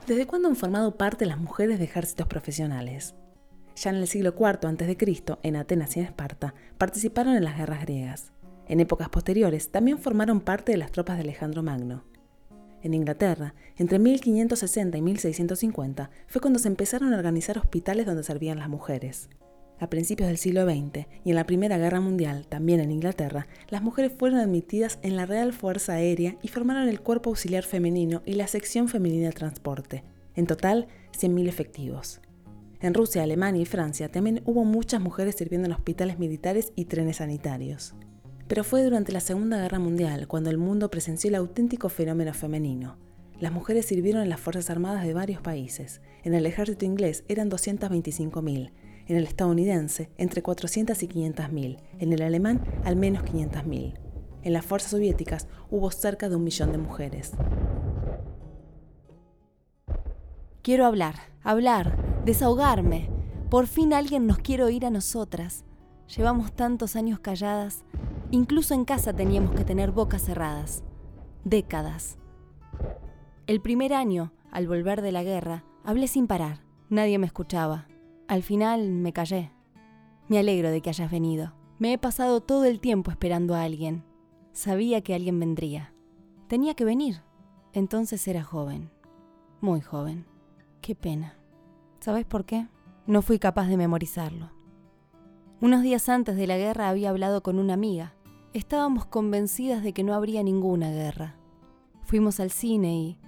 ¿Desde 0.06 0.26
cuándo 0.26 0.48
han 0.48 0.56
formado 0.56 0.96
parte 0.96 1.26
las 1.26 1.38
mujeres 1.38 1.78
de 1.78 1.84
ejércitos 1.84 2.26
profesionales? 2.26 3.14
Ya 3.76 3.90
en 3.90 3.96
el 3.96 4.06
siglo 4.06 4.34
IV 4.38 4.66
a.C., 4.68 5.38
en 5.42 5.56
Atenas 5.56 5.96
y 5.96 6.00
en 6.00 6.06
Esparta, 6.06 6.54
participaron 6.76 7.34
en 7.34 7.44
las 7.44 7.56
guerras 7.56 7.80
griegas. 7.82 8.32
En 8.68 8.80
épocas 8.80 9.08
posteriores 9.08 9.70
también 9.70 9.98
formaron 9.98 10.40
parte 10.40 10.72
de 10.72 10.78
las 10.78 10.92
tropas 10.92 11.16
de 11.16 11.22
Alejandro 11.22 11.62
Magno. 11.62 12.04
En 12.82 12.94
Inglaterra, 12.94 13.54
entre 13.76 13.98
1560 13.98 14.98
y 14.98 15.02
1650, 15.02 16.10
fue 16.26 16.40
cuando 16.40 16.58
se 16.58 16.68
empezaron 16.68 17.12
a 17.12 17.16
organizar 17.16 17.58
hospitales 17.58 18.06
donde 18.06 18.24
servían 18.24 18.58
las 18.58 18.68
mujeres. 18.68 19.28
A 19.78 19.88
principios 19.88 20.28
del 20.28 20.38
siglo 20.38 20.64
XX 20.64 21.06
y 21.24 21.30
en 21.30 21.34
la 21.36 21.46
Primera 21.46 21.78
Guerra 21.78 22.00
Mundial, 22.00 22.46
también 22.48 22.80
en 22.80 22.92
Inglaterra, 22.92 23.46
las 23.68 23.82
mujeres 23.82 24.12
fueron 24.16 24.38
admitidas 24.38 24.98
en 25.02 25.16
la 25.16 25.26
Real 25.26 25.52
Fuerza 25.52 25.94
Aérea 25.94 26.36
y 26.42 26.48
formaron 26.48 26.88
el 26.88 27.00
Cuerpo 27.00 27.30
Auxiliar 27.30 27.64
Femenino 27.64 28.22
y 28.24 28.34
la 28.34 28.46
Sección 28.46 28.88
Femenina 28.88 29.26
de 29.26 29.32
Transporte. 29.32 30.04
En 30.34 30.46
total, 30.46 30.88
100.000 31.18 31.48
efectivos. 31.48 32.20
En 32.80 32.94
Rusia, 32.94 33.22
Alemania 33.22 33.62
y 33.62 33.66
Francia 33.66 34.10
también 34.10 34.42
hubo 34.44 34.64
muchas 34.64 35.00
mujeres 35.00 35.36
sirviendo 35.36 35.66
en 35.66 35.72
hospitales 35.72 36.18
militares 36.18 36.72
y 36.74 36.86
trenes 36.86 37.16
sanitarios. 37.16 37.94
Pero 38.48 38.64
fue 38.64 38.82
durante 38.84 39.12
la 39.12 39.20
Segunda 39.20 39.58
Guerra 39.58 39.78
Mundial 39.78 40.28
cuando 40.28 40.50
el 40.50 40.58
mundo 40.58 40.90
presenció 40.90 41.28
el 41.28 41.36
auténtico 41.36 41.88
fenómeno 41.88 42.34
femenino. 42.34 42.98
Las 43.40 43.52
mujeres 43.52 43.86
sirvieron 43.86 44.22
en 44.22 44.28
las 44.28 44.40
Fuerzas 44.40 44.70
Armadas 44.70 45.04
de 45.04 45.14
varios 45.14 45.40
países. 45.40 46.00
En 46.22 46.34
el 46.34 46.46
ejército 46.46 46.84
inglés 46.84 47.24
eran 47.28 47.50
225.000, 47.50 48.70
en 49.08 49.16
el 49.16 49.24
estadounidense 49.24 50.10
entre 50.16 50.42
400 50.42 51.02
y 51.02 51.08
500.000, 51.08 51.78
en 51.98 52.12
el 52.12 52.22
alemán 52.22 52.64
al 52.84 52.96
menos 52.96 53.24
500.000. 53.24 53.94
En 54.42 54.52
las 54.52 54.64
fuerzas 54.64 54.90
soviéticas 54.90 55.48
hubo 55.70 55.90
cerca 55.90 56.28
de 56.28 56.36
un 56.36 56.44
millón 56.44 56.72
de 56.72 56.78
mujeres. 56.78 57.32
Quiero 60.62 60.86
hablar, 60.86 61.16
hablar, 61.42 62.22
desahogarme. 62.24 63.10
Por 63.50 63.66
fin 63.66 63.92
alguien 63.92 64.26
nos 64.26 64.38
quiere 64.38 64.62
oír 64.62 64.86
a 64.86 64.90
nosotras. 64.90 65.64
Llevamos 66.16 66.52
tantos 66.52 66.94
años 66.94 67.20
calladas. 67.20 67.84
Incluso 68.30 68.74
en 68.74 68.84
casa 68.84 69.14
teníamos 69.14 69.54
que 69.54 69.64
tener 69.64 69.92
bocas 69.92 70.22
cerradas. 70.22 70.84
Décadas. 71.44 72.18
El 73.46 73.62
primer 73.62 73.94
año, 73.94 74.32
al 74.50 74.68
volver 74.68 75.00
de 75.00 75.10
la 75.10 75.22
guerra, 75.22 75.64
hablé 75.84 76.08
sin 76.08 76.26
parar. 76.26 76.60
Nadie 76.90 77.18
me 77.18 77.26
escuchaba. 77.26 77.86
Al 78.28 78.42
final 78.42 78.90
me 78.90 79.14
callé. 79.14 79.52
Me 80.28 80.38
alegro 80.38 80.70
de 80.70 80.82
que 80.82 80.90
hayas 80.90 81.10
venido. 81.10 81.54
Me 81.78 81.94
he 81.94 81.98
pasado 81.98 82.42
todo 82.42 82.66
el 82.66 82.78
tiempo 82.78 83.10
esperando 83.10 83.54
a 83.54 83.62
alguien. 83.62 84.04
Sabía 84.52 85.00
que 85.00 85.14
alguien 85.14 85.40
vendría. 85.40 85.94
Tenía 86.46 86.74
que 86.74 86.84
venir. 86.84 87.22
Entonces 87.72 88.28
era 88.28 88.44
joven. 88.44 88.90
Muy 89.62 89.80
joven. 89.80 90.26
Qué 90.82 90.94
pena. 90.94 91.38
¿Sabes 92.00 92.26
por 92.26 92.44
qué? 92.44 92.68
No 93.06 93.22
fui 93.22 93.38
capaz 93.38 93.66
de 93.68 93.78
memorizarlo. 93.78 94.61
Unos 95.62 95.82
días 95.82 96.08
antes 96.08 96.34
de 96.34 96.48
la 96.48 96.56
guerra 96.58 96.88
había 96.88 97.10
hablado 97.10 97.40
con 97.40 97.60
una 97.60 97.74
amiga. 97.74 98.14
Estábamos 98.52 99.06
convencidas 99.06 99.84
de 99.84 99.92
que 99.92 100.02
no 100.02 100.12
habría 100.12 100.42
ninguna 100.42 100.90
guerra. 100.90 101.36
Fuimos 102.02 102.40
al 102.40 102.50
cine 102.50 102.96
y, 102.96 103.18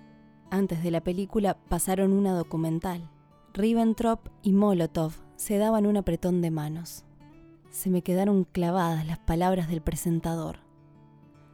antes 0.50 0.82
de 0.82 0.90
la 0.90 1.00
película, 1.00 1.56
pasaron 1.68 2.12
una 2.12 2.32
documental. 2.32 3.08
Ribbentrop 3.52 4.18
y 4.42 4.52
Molotov 4.52 5.12
se 5.36 5.58
daban 5.58 5.86
un 5.86 5.96
apretón 5.96 6.42
de 6.42 6.50
manos. 6.50 7.04
Se 7.70 7.88
me 7.88 8.02
quedaron 8.02 8.42
clavadas 8.42 9.06
las 9.06 9.20
palabras 9.20 9.68
del 9.68 9.80
presentador. 9.80 10.56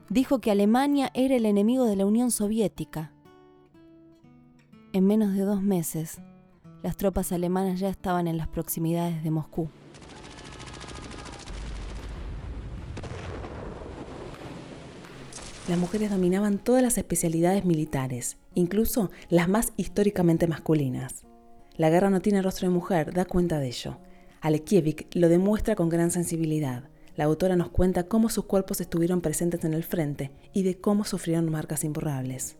Dijo 0.09 0.39
que 0.39 0.51
Alemania 0.51 1.11
era 1.13 1.37
el 1.37 1.45
enemigo 1.45 1.85
de 1.85 1.97
la 1.97 2.07
Unión 2.07 2.31
Soviética. 2.31 3.13
En 4.95 5.07
menos 5.07 5.35
de 5.35 5.43
dos 5.43 5.61
meses, 5.61 6.23
las 6.83 6.97
tropas 6.97 7.33
alemanas 7.33 7.81
ya 7.81 7.91
estaban 7.91 8.27
en 8.27 8.39
las 8.39 8.49
proximidades 8.49 9.23
de 9.23 9.31
Moscú. 9.31 9.69
Las 15.71 15.79
mujeres 15.79 16.11
dominaban 16.11 16.59
todas 16.59 16.83
las 16.83 16.99
especialidades 16.99 17.65
militares, 17.65 18.39
incluso 18.55 19.13
las 19.29 19.49
más 19.49 19.73
históricamente 19.77 20.49
masculinas. 20.49 21.25
La 21.77 21.91
guerra 21.91 22.11
no 22.11 22.21
tiene 22.21 22.43
rostro 22.43 22.67
de 22.67 22.75
mujer 22.75 23.15
da 23.15 23.25
cuenta 23.25 23.61
de 23.61 23.69
ello. 23.69 23.99
Alekievich 24.41 25.07
lo 25.15 25.29
demuestra 25.29 25.77
con 25.77 25.89
gran 25.89 26.11
sensibilidad. 26.11 26.89
La 27.15 27.27
autora 27.27 27.55
nos 27.55 27.69
cuenta 27.69 28.09
cómo 28.09 28.31
sus 28.31 28.47
cuerpos 28.47 28.81
estuvieron 28.81 29.21
presentes 29.21 29.65
en 29.65 29.73
el 29.73 29.85
frente 29.85 30.33
y 30.53 30.65
de 30.65 30.81
cómo 30.81 31.05
sufrieron 31.05 31.49
marcas 31.49 31.85
imborrables. 31.85 32.57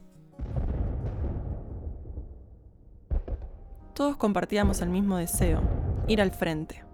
Todos 3.93 4.17
compartíamos 4.19 4.83
el 4.83 4.91
mismo 4.91 5.17
deseo, 5.17 5.63
ir 6.07 6.21
al 6.21 6.31
frente. 6.31 6.85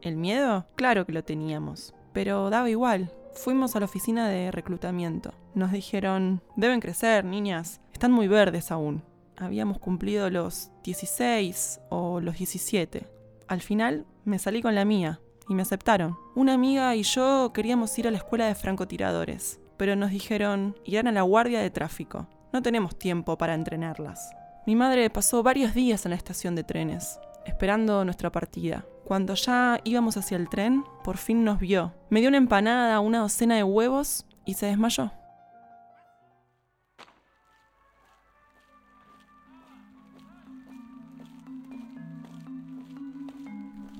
¿El 0.00 0.16
miedo? 0.16 0.64
Claro 0.76 1.04
que 1.04 1.12
lo 1.12 1.22
teníamos, 1.24 1.94
pero 2.14 2.48
daba 2.48 2.70
igual. 2.70 3.12
Fuimos 3.34 3.74
a 3.74 3.80
la 3.80 3.86
oficina 3.86 4.28
de 4.28 4.50
reclutamiento. 4.50 5.32
Nos 5.54 5.72
dijeron, 5.72 6.42
deben 6.56 6.80
crecer, 6.80 7.24
niñas, 7.24 7.80
están 7.92 8.12
muy 8.12 8.28
verdes 8.28 8.70
aún. 8.70 9.02
Habíamos 9.36 9.78
cumplido 9.78 10.30
los 10.30 10.70
16 10.84 11.80
o 11.88 12.20
los 12.20 12.36
17. 12.36 13.08
Al 13.48 13.60
final 13.62 14.06
me 14.24 14.38
salí 14.38 14.62
con 14.62 14.74
la 14.74 14.84
mía 14.84 15.20
y 15.48 15.54
me 15.54 15.62
aceptaron. 15.62 16.16
Una 16.34 16.54
amiga 16.54 16.94
y 16.94 17.02
yo 17.02 17.52
queríamos 17.52 17.98
ir 17.98 18.06
a 18.06 18.10
la 18.10 18.18
escuela 18.18 18.46
de 18.46 18.54
francotiradores, 18.54 19.60
pero 19.76 19.96
nos 19.96 20.10
dijeron, 20.10 20.76
irán 20.84 21.08
a 21.08 21.12
la 21.12 21.22
guardia 21.22 21.60
de 21.60 21.70
tráfico. 21.70 22.28
No 22.52 22.62
tenemos 22.62 22.98
tiempo 22.98 23.38
para 23.38 23.54
entrenarlas. 23.54 24.30
Mi 24.66 24.76
madre 24.76 25.10
pasó 25.10 25.42
varios 25.42 25.74
días 25.74 26.04
en 26.04 26.10
la 26.10 26.16
estación 26.16 26.54
de 26.54 26.64
trenes, 26.64 27.18
esperando 27.46 28.04
nuestra 28.04 28.30
partida. 28.30 28.84
Cuando 29.04 29.34
ya 29.34 29.80
íbamos 29.84 30.16
hacia 30.16 30.36
el 30.36 30.48
tren, 30.48 30.84
por 31.04 31.16
fin 31.16 31.44
nos 31.44 31.58
vio. 31.58 31.92
Me 32.10 32.20
dio 32.20 32.28
una 32.28 32.38
empanada, 32.38 33.00
una 33.00 33.18
docena 33.18 33.56
de 33.56 33.64
huevos 33.64 34.24
y 34.44 34.54
se 34.54 34.66
desmayó. 34.66 35.12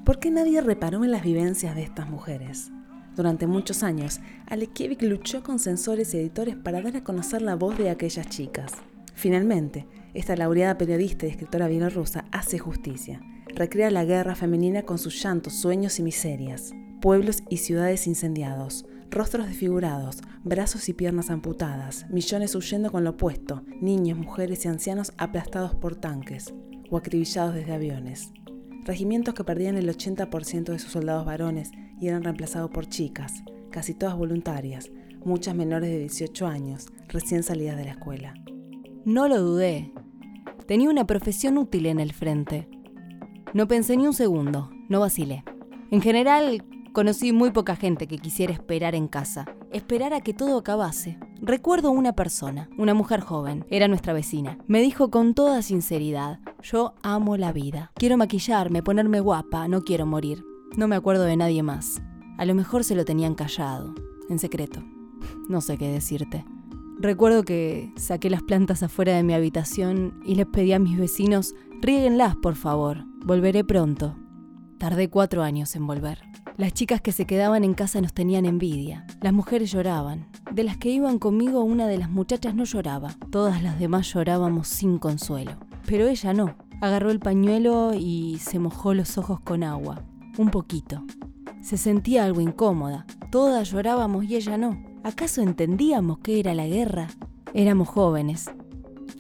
¿Por 0.05 0.19
qué 0.19 0.31
nadie 0.31 0.61
reparó 0.61 1.05
en 1.05 1.13
las 1.13 1.23
vivencias 1.23 1.77
de 1.77 1.83
estas 1.83 2.09
mujeres? 2.09 2.73
Durante 3.15 3.47
muchos 3.47 3.83
años, 3.83 4.21
Alekievich 4.47 5.03
luchó 5.03 5.43
con 5.43 5.59
censores 5.59 6.13
y 6.13 6.19
editores 6.19 6.57
para 6.57 6.83
dar 6.83 6.97
a 6.97 7.05
conocer 7.05 7.43
la 7.43 7.55
voz 7.55 7.79
de 7.79 7.91
aquellas 7.91 8.29
chicas. 8.29 8.73
Finalmente, 9.15 9.87
esta 10.15 10.35
laureada 10.35 10.77
periodista 10.77 11.27
y 11.27 11.31
escritora 11.31 11.69
bielorrusa 11.69 12.25
hace 12.33 12.59
justicia. 12.59 13.21
Recrea 13.55 13.91
la 13.91 14.05
guerra 14.05 14.35
femenina 14.35 14.83
con 14.83 14.99
sus 14.99 15.23
llantos, 15.23 15.53
sueños 15.55 15.99
y 15.99 16.03
miserias. 16.03 16.73
Pueblos 17.01 17.43
y 17.51 17.59
ciudades 17.59 18.07
incendiados, 18.07 18.87
rostros 19.11 19.47
desfigurados, 19.47 20.23
brazos 20.43 20.89
y 20.89 20.95
piernas 20.95 21.31
amputadas, 21.31 22.07
millones 22.09 22.55
huyendo 22.55 22.91
con 22.91 23.05
lo 23.05 23.11
opuesto, 23.11 23.63
niños, 23.81 24.19
mujeres 24.19 24.65
y 24.65 24.69
ancianos 24.69 25.13
aplastados 25.19 25.75
por 25.75 25.97
tanques 25.97 26.55
o 26.91 26.97
acribillados 26.97 27.55
desde 27.55 27.75
aviones. 27.75 28.33
Regimientos 28.85 29.35
que 29.35 29.45
perdían 29.45 29.77
el 29.77 29.89
80% 29.89 30.73
de 30.73 30.79
sus 30.79 30.93
soldados 30.93 31.27
varones 31.27 31.71
y 32.01 32.09
eran 32.09 32.25
reemplazados 32.25 32.71
por 32.71 32.89
chicas, 32.89 33.45
casi 33.71 33.95
todas 33.95 34.17
voluntarias, 34.17 34.91
muchas 35.25 35.55
menores 35.55 35.91
de 35.91 35.99
18 35.99 36.47
años, 36.47 36.87
recién 37.09 37.43
salidas 37.43 37.77
de 37.77 37.85
la 37.85 37.93
escuela. 37.93 38.35
No 39.05 39.29
lo 39.29 39.41
dudé. 39.41 39.93
Tenía 40.67 40.89
una 40.89 41.07
profesión 41.07 41.59
útil 41.59 41.87
en 41.87 42.01
el 42.01 42.13
frente. 42.13 42.69
No 43.55 43.69
pensé 43.69 43.99
ni 43.99 44.07
un 44.07 44.15
segundo, 44.15 44.71
no 44.89 45.01
vacilé. 45.01 45.45
En 45.91 46.01
general, 46.01 46.65
conocí 46.95 47.33
muy 47.33 47.51
poca 47.51 47.77
gente 47.77 48.07
que 48.07 48.17
quisiera 48.17 48.51
esperar 48.51 48.95
en 48.95 49.09
casa, 49.09 49.45
esperar 49.73 50.15
a 50.15 50.23
que 50.23 50.33
todo 50.33 50.59
acabase. 50.59 51.19
Recuerdo 51.43 51.91
una 51.91 52.15
persona, 52.15 52.71
una 52.79 52.95
mujer 52.95 53.21
joven, 53.21 53.67
era 53.69 53.89
nuestra 53.89 54.15
vecina. 54.15 54.57
Me 54.67 54.81
dijo 54.81 55.11
con 55.11 55.35
toda 55.35 55.61
sinceridad, 55.61 56.41
yo 56.63 56.95
amo 57.03 57.37
la 57.37 57.53
vida. 57.53 57.93
Quiero 57.97 58.17
maquillarme, 58.17 58.83
ponerme 58.83 59.21
guapa, 59.21 59.69
no 59.69 59.83
quiero 59.83 60.07
morir. 60.07 60.43
No 60.79 60.89
me 60.89 60.97
acuerdo 60.97 61.25
de 61.25 61.37
nadie 61.37 61.63
más. 61.63 62.01
A 62.39 62.47
lo 62.47 62.55
mejor 62.55 62.85
se 62.85 62.95
lo 62.95 63.05
tenían 63.05 63.35
callado, 63.35 63.95
en 64.31 64.39
secreto. 64.39 64.83
No 65.51 65.61
sé 65.61 65.77
qué 65.77 65.89
decirte. 65.89 66.47
Recuerdo 66.99 67.43
que 67.43 67.93
saqué 67.97 68.31
las 68.31 68.43
plantas 68.43 68.83
afuera 68.83 69.15
de 69.15 69.23
mi 69.23 69.35
habitación 69.35 70.23
y 70.25 70.37
les 70.37 70.47
pedí 70.47 70.73
a 70.73 70.79
mis 70.79 70.99
vecinos, 70.99 71.55
riéguenlas, 71.83 72.35
por 72.37 72.55
favor. 72.55 73.12
Volveré 73.25 73.63
pronto. 73.63 74.17
Tardé 74.79 75.09
cuatro 75.09 75.45
años 75.45 75.77
en 75.77 75.87
volver. 75.87 76.19
Las 76.57 76.73
chicas 76.73 77.01
que 77.01 77.13
se 77.13 77.25
quedaban 77.25 77.63
en 77.63 77.73
casa 77.73 78.01
nos 78.01 78.13
tenían 78.13 78.47
envidia. 78.47 79.07
Las 79.21 79.33
mujeres 79.33 79.71
lloraban. 79.71 80.27
De 80.51 80.65
las 80.65 80.77
que 80.77 80.91
iban 80.91 81.21
conmigo, 81.21 81.63
una 81.63 81.87
de 81.87 81.99
las 81.99 82.11
muchachas 82.11 82.57
no 82.57 82.65
lloraba. 82.65 83.15
Todas 83.31 83.63
las 83.63 83.79
demás 83.79 84.13
llorábamos 84.13 84.67
sin 84.67 84.99
consuelo. 84.99 85.53
Pero 85.87 86.09
ella 86.09 86.35
no. 86.35 86.57
Agarró 86.81 87.13
el 87.13 87.21
pañuelo 87.21 87.93
y 87.95 88.39
se 88.41 88.59
mojó 88.59 88.93
los 88.93 89.17
ojos 89.17 89.39
con 89.39 89.63
agua. 89.63 90.03
Un 90.37 90.51
poquito. 90.51 91.05
Se 91.61 91.77
sentía 91.77 92.25
algo 92.25 92.41
incómoda. 92.41 93.07
Todas 93.31 93.71
llorábamos 93.71 94.25
y 94.25 94.35
ella 94.35 94.59
no. 94.59 94.83
¿Acaso 95.05 95.43
entendíamos 95.43 96.19
qué 96.19 96.41
era 96.41 96.55
la 96.55 96.67
guerra? 96.67 97.07
Éramos 97.55 97.89
jóvenes. 97.89 98.51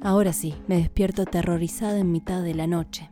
Ahora 0.00 0.32
sí, 0.32 0.56
me 0.66 0.76
despierto 0.76 1.22
aterrorizada 1.22 2.00
en 2.00 2.10
mitad 2.10 2.42
de 2.42 2.54
la 2.54 2.66
noche. 2.66 3.08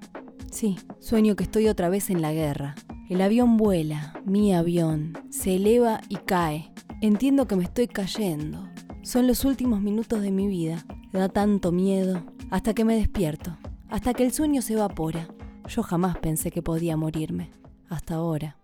Sí, 0.51 0.77
sueño 0.99 1.37
que 1.37 1.45
estoy 1.45 1.69
otra 1.69 1.89
vez 1.89 2.11
en 2.11 2.21
la 2.21 2.33
guerra. 2.33 2.75
El 3.09 3.21
avión 3.21 3.57
vuela, 3.57 4.21
mi 4.25 4.53
avión, 4.53 5.13
se 5.31 5.55
eleva 5.55 6.01
y 6.09 6.17
cae. 6.17 6.73
Entiendo 7.01 7.47
que 7.47 7.55
me 7.55 7.63
estoy 7.63 7.87
cayendo. 7.87 8.69
Son 9.03 9.29
los 9.29 9.45
últimos 9.45 9.81
minutos 9.81 10.23
de 10.23 10.33
mi 10.33 10.49
vida. 10.49 10.85
Da 11.13 11.29
tanto 11.29 11.71
miedo. 11.71 12.25
Hasta 12.51 12.75
que 12.75 12.85
me 12.85 12.97
despierto. 12.97 13.57
Hasta 13.89 14.13
que 14.13 14.25
el 14.25 14.33
sueño 14.33 14.61
se 14.61 14.73
evapora. 14.73 15.29
Yo 15.69 15.85
jamás 15.85 16.19
pensé 16.19 16.51
que 16.51 16.63
podía 16.63 16.97
morirme. 16.97 17.53
Hasta 17.89 18.17
ahora. 18.17 18.57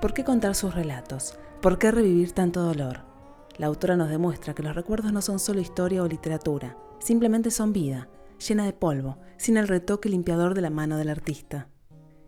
¿Por 0.00 0.14
qué 0.14 0.22
contar 0.22 0.54
sus 0.54 0.72
relatos? 0.72 1.36
¿Por 1.60 1.78
qué 1.78 1.90
revivir 1.90 2.30
tanto 2.30 2.62
dolor? 2.62 3.00
La 3.58 3.66
autora 3.66 3.96
nos 3.96 4.08
demuestra 4.08 4.54
que 4.54 4.62
los 4.62 4.76
recuerdos 4.76 5.12
no 5.12 5.20
son 5.20 5.40
solo 5.40 5.60
historia 5.60 6.02
o 6.02 6.06
literatura, 6.06 6.76
simplemente 7.00 7.50
son 7.50 7.72
vida, 7.72 8.06
llena 8.38 8.64
de 8.64 8.72
polvo, 8.72 9.18
sin 9.36 9.56
el 9.56 9.68
retoque 9.68 10.08
limpiador 10.08 10.54
de 10.54 10.60
la 10.60 10.70
mano 10.70 10.96
del 10.96 11.08
artista. 11.08 11.68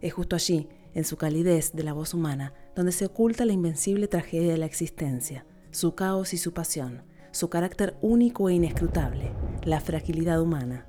Es 0.01 0.13
justo 0.13 0.37
allí, 0.37 0.69
en 0.95 1.05
su 1.05 1.17
calidez 1.17 1.73
de 1.73 1.83
la 1.83 1.93
voz 1.93 2.15
humana, 2.15 2.55
donde 2.75 2.93
se 2.93 3.07
oculta 3.07 3.45
la 3.45 3.53
invencible 3.53 4.09
tragedia 4.09 4.53
de 4.53 4.59
la 4.59 4.67
existencia, 4.67 5.47
su 5.71 5.95
caos 5.95 6.33
y 6.35 6.39
su 6.39 6.53
pasión, 6.53 7.03
su 7.31 7.51
carácter 7.51 7.97
único 8.01 8.49
e 8.49 8.55
inescrutable, 8.55 9.33
la 9.65 9.81
fragilidad 9.81 10.41
humana. 10.41 10.87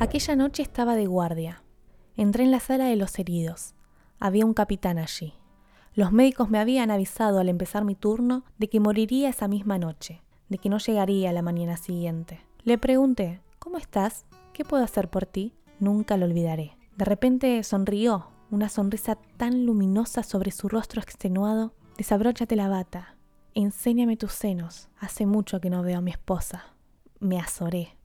Aquella 0.00 0.34
noche 0.34 0.62
estaba 0.62 0.96
de 0.96 1.06
guardia. 1.06 1.62
Entré 2.16 2.42
en 2.42 2.50
la 2.50 2.60
sala 2.60 2.86
de 2.86 2.96
los 2.96 3.16
heridos. 3.18 3.74
Había 4.18 4.44
un 4.44 4.54
capitán 4.54 4.98
allí. 4.98 5.34
Los 5.94 6.10
médicos 6.10 6.50
me 6.50 6.58
habían 6.58 6.90
avisado 6.90 7.38
al 7.38 7.48
empezar 7.48 7.84
mi 7.84 7.94
turno 7.94 8.44
de 8.58 8.68
que 8.68 8.80
moriría 8.80 9.28
esa 9.28 9.46
misma 9.46 9.78
noche, 9.78 10.23
de 10.48 10.58
que 10.58 10.68
no 10.68 10.78
llegaría 10.78 11.32
la 11.32 11.42
mañana 11.42 11.76
siguiente. 11.76 12.40
Le 12.62 12.78
pregunté, 12.78 13.40
¿cómo 13.58 13.78
estás? 13.78 14.26
¿Qué 14.52 14.64
puedo 14.64 14.84
hacer 14.84 15.10
por 15.10 15.26
ti? 15.26 15.54
Nunca 15.80 16.16
lo 16.16 16.26
olvidaré. 16.26 16.76
De 16.96 17.04
repente 17.04 17.62
sonrió, 17.64 18.28
una 18.50 18.68
sonrisa 18.68 19.16
tan 19.36 19.66
luminosa 19.66 20.22
sobre 20.22 20.50
su 20.50 20.68
rostro 20.68 21.00
extenuado. 21.00 21.74
Desabróchate 21.96 22.56
la 22.56 22.68
bata. 22.68 23.16
Enséñame 23.54 24.16
tus 24.16 24.32
senos. 24.32 24.88
Hace 24.98 25.26
mucho 25.26 25.60
que 25.60 25.70
no 25.70 25.82
veo 25.82 25.98
a 25.98 26.02
mi 26.02 26.10
esposa. 26.10 26.64
Me 27.20 27.38
azoré. 27.38 27.96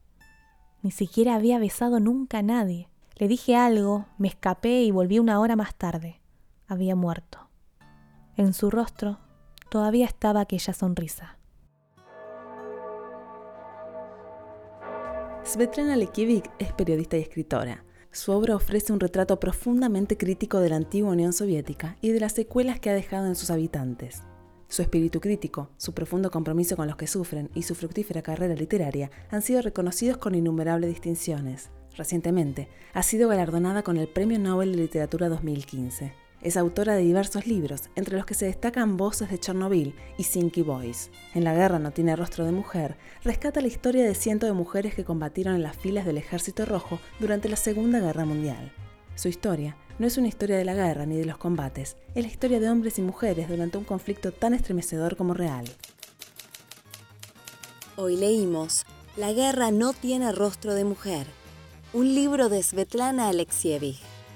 Ni 0.82 0.90
siquiera 0.90 1.34
había 1.34 1.58
besado 1.58 2.00
nunca 2.00 2.38
a 2.38 2.42
nadie. 2.42 2.88
Le 3.16 3.28
dije 3.28 3.54
algo, 3.54 4.06
me 4.16 4.28
escapé 4.28 4.82
y 4.82 4.90
volví 4.90 5.18
una 5.18 5.40
hora 5.40 5.56
más 5.56 5.74
tarde. 5.74 6.20
Había 6.66 6.96
muerto. 6.96 7.48
En 8.36 8.54
su 8.54 8.70
rostro 8.70 9.18
todavía 9.70 10.06
estaba 10.06 10.40
aquella 10.40 10.72
sonrisa. 10.72 11.36
Svetlana 15.52 15.96
Lekievich 15.96 16.48
es 16.60 16.72
periodista 16.72 17.16
y 17.16 17.22
escritora. 17.22 17.82
Su 18.12 18.30
obra 18.30 18.54
ofrece 18.54 18.92
un 18.92 19.00
retrato 19.00 19.40
profundamente 19.40 20.16
crítico 20.16 20.60
de 20.60 20.68
la 20.68 20.76
antigua 20.76 21.10
Unión 21.10 21.32
Soviética 21.32 21.96
y 22.00 22.10
de 22.12 22.20
las 22.20 22.34
secuelas 22.34 22.78
que 22.78 22.88
ha 22.88 22.94
dejado 22.94 23.26
en 23.26 23.34
sus 23.34 23.50
habitantes. 23.50 24.22
Su 24.68 24.82
espíritu 24.82 25.20
crítico, 25.20 25.68
su 25.76 25.92
profundo 25.92 26.30
compromiso 26.30 26.76
con 26.76 26.86
los 26.86 26.94
que 26.94 27.08
sufren 27.08 27.50
y 27.52 27.64
su 27.64 27.74
fructífera 27.74 28.22
carrera 28.22 28.54
literaria 28.54 29.10
han 29.28 29.42
sido 29.42 29.60
reconocidos 29.60 30.18
con 30.18 30.36
innumerables 30.36 30.88
distinciones. 30.88 31.70
Recientemente, 31.96 32.68
ha 32.94 33.02
sido 33.02 33.28
galardonada 33.28 33.82
con 33.82 33.96
el 33.96 34.06
Premio 34.06 34.38
Nobel 34.38 34.70
de 34.70 34.82
Literatura 34.82 35.28
2015. 35.28 36.12
Es 36.42 36.56
autora 36.56 36.94
de 36.94 37.02
diversos 37.02 37.46
libros, 37.46 37.90
entre 37.96 38.16
los 38.16 38.24
que 38.24 38.32
se 38.32 38.46
destacan 38.46 38.96
Voces 38.96 39.30
de 39.30 39.38
Chernobyl 39.38 39.94
y 40.16 40.24
Sinky 40.24 40.62
Boys. 40.62 41.10
En 41.34 41.44
La 41.44 41.54
guerra 41.54 41.78
no 41.78 41.90
tiene 41.90 42.16
rostro 42.16 42.46
de 42.46 42.52
mujer, 42.52 42.96
rescata 43.22 43.60
la 43.60 43.66
historia 43.66 44.04
de 44.04 44.14
cientos 44.14 44.48
de 44.48 44.54
mujeres 44.54 44.94
que 44.94 45.04
combatieron 45.04 45.54
en 45.54 45.62
las 45.62 45.76
filas 45.76 46.06
del 46.06 46.16
Ejército 46.16 46.64
Rojo 46.64 46.98
durante 47.18 47.50
la 47.50 47.56
Segunda 47.56 48.00
Guerra 48.00 48.24
Mundial. 48.24 48.72
Su 49.16 49.28
historia 49.28 49.76
no 49.98 50.06
es 50.06 50.16
una 50.16 50.28
historia 50.28 50.56
de 50.56 50.64
la 50.64 50.72
guerra 50.72 51.04
ni 51.04 51.16
de 51.18 51.26
los 51.26 51.36
combates, 51.36 51.98
es 52.14 52.24
la 52.24 52.30
historia 52.30 52.58
de 52.58 52.70
hombres 52.70 52.98
y 52.98 53.02
mujeres 53.02 53.50
durante 53.50 53.76
un 53.76 53.84
conflicto 53.84 54.32
tan 54.32 54.54
estremecedor 54.54 55.16
como 55.16 55.34
real. 55.34 55.66
Hoy 57.96 58.16
leímos 58.16 58.86
La 59.18 59.34
guerra 59.34 59.72
no 59.72 59.92
tiene 59.92 60.32
rostro 60.32 60.72
de 60.72 60.84
mujer, 60.84 61.26
un 61.92 62.14
libro 62.14 62.48
de 62.48 62.62
Svetlana 62.62 63.28
Alexievich, 63.28 64.00